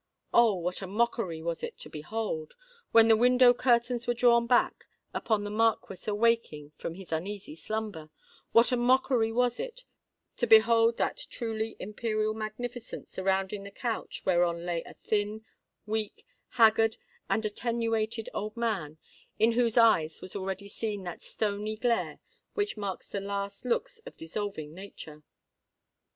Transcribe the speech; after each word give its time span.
Oh! 0.33 0.55
what 0.55 0.81
a 0.81 0.87
mockery 0.87 1.43
was 1.43 1.61
it 1.61 1.77
to 1.81 1.87
behold,—when 1.87 3.07
the 3.07 3.15
window 3.15 3.53
curtains 3.53 4.07
were 4.07 4.15
drawn 4.15 4.47
back, 4.47 4.85
upon 5.13 5.43
the 5.43 5.51
Marquis 5.51 6.07
awaking 6.09 6.71
from 6.75 6.95
his 6.95 7.11
uneasy 7.11 7.55
slumber,—what 7.55 8.71
a 8.71 8.77
mockery 8.77 9.31
was 9.31 9.59
it 9.59 9.83
to 10.37 10.47
behold 10.47 10.97
that 10.97 11.27
truly 11.29 11.75
imperial 11.79 12.33
magnificence 12.33 13.11
surrounding 13.11 13.61
the 13.63 13.69
couch 13.69 14.23
whereon 14.25 14.65
lay 14.65 14.81
a 14.85 14.95
thin, 14.95 15.45
weak, 15.85 16.25
haggard, 16.53 16.97
and 17.29 17.45
attenuated 17.45 18.27
old 18.33 18.57
man, 18.57 18.97
in 19.37 19.51
whose 19.51 19.77
eyes 19.77 20.19
was 20.19 20.35
already 20.35 20.67
seen 20.67 21.03
that 21.03 21.21
stony 21.21 21.75
glare 21.77 22.17
which 22.55 22.75
marks 22.75 23.07
the 23.07 23.21
last 23.21 23.65
looks 23.65 23.99
of 24.07 24.17
dissolving 24.17 24.73
nature! 24.73 25.21